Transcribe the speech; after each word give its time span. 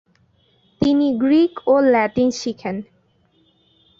তিনি 0.81 1.07
গ্রীক 1.21 1.53
ও 1.67 1.75
ল্যাটিন 1.91 2.29
শিখেন। 2.39 2.75